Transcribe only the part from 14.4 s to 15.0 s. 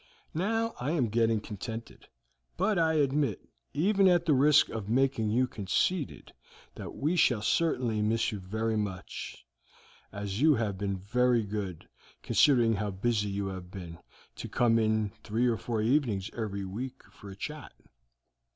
come